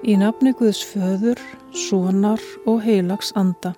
[0.00, 1.36] Í nafni Guðs föður,
[1.76, 3.74] sonar og heilags anda.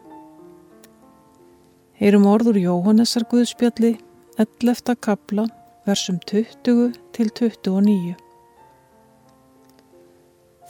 [1.98, 3.96] Heyrum orður Jóhannesar Guðspjalli,
[4.38, 4.94] 11.
[5.02, 5.48] kabla,
[5.82, 8.14] versum 20 til 29.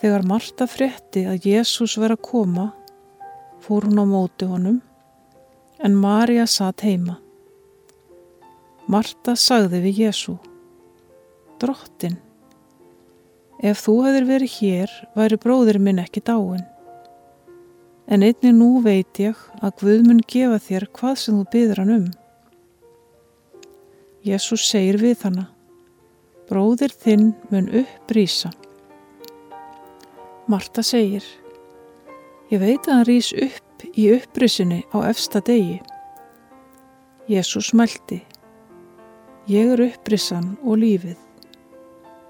[0.01, 2.67] Þegar Marta frétti að Jésús var að koma,
[3.61, 4.81] fór hún á móti honum,
[5.85, 7.19] en Marja satt heima.
[8.89, 10.41] Marta sagði við Jésú,
[11.61, 12.17] Drottin,
[13.63, 16.65] ef þú hefur verið hér, væri bróðir minn ekki dáin.
[18.11, 21.95] En einni nú veit ég að Guð mun gefa þér hvað sem þú byður hann
[21.95, 22.09] um.
[24.27, 25.47] Jésús segir við hana,
[26.51, 28.51] bróðir þinn mun upprýsa.
[30.51, 31.25] Marta segir,
[32.51, 35.79] ég veit að hann rýs upp í upprisinu á efsta degi.
[37.31, 38.25] Jésús mælti,
[39.47, 41.22] ég er upprisan og lífið.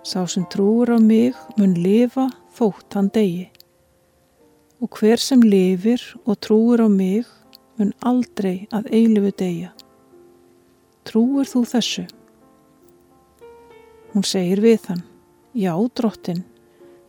[0.02, 3.48] Sá sem trúur á mig mun lifa þótt hann degi.
[4.82, 7.28] Og hver sem lifir og trúur á mig
[7.78, 9.70] mun aldrei að eilifu degja.
[11.06, 12.06] Trúur þú þessu?
[14.12, 15.06] Hún segir við hann,
[15.54, 16.42] já drottin,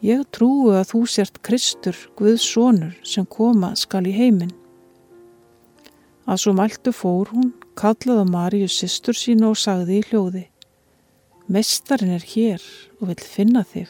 [0.04, 4.52] Ég trúi að þú sért Kristur, Guðs sonur, sem koma skal í heiminn.
[6.28, 10.42] Að svo mæltu fór hún, kallaði Maríu sýstur sína og sagði í hljóði,
[11.52, 12.63] Mestarinn er hér
[13.02, 13.89] og vil finna þig.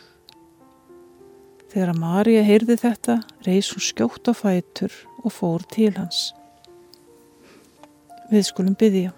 [1.73, 6.31] Þegar Maríu heyrði þetta, reys hún skjótt á fætur og fór til hans.
[8.33, 9.13] Við skulum byggja.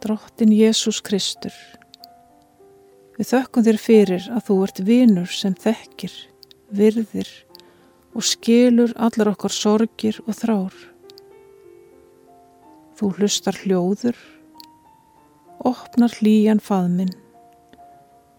[0.00, 1.54] Drottin Jésús Kristur,
[3.20, 6.12] Við þökkum þér fyrir að þú ert vinur sem þekkir,
[6.72, 7.28] virðir
[8.16, 10.78] og skilur allar okkar sorgir og þrár.
[12.96, 14.16] Þú hlustar hljóður,
[15.66, 17.12] opnar hlýjan faðminn,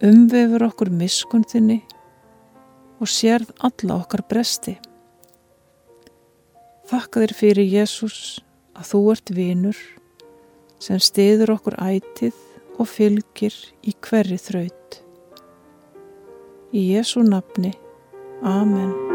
[0.01, 1.81] umvefur okkur miskun þinni
[3.01, 4.77] og sérð alla okkar bresti.
[6.89, 8.41] Þakka þér fyrir Jésús
[8.75, 9.83] að þú ert vinur
[10.81, 12.37] sem stiður okkur ætið
[12.81, 14.99] og fylgir í hverri þraut.
[16.73, 17.75] Í Jésu nafni.
[18.41, 19.10] Amen.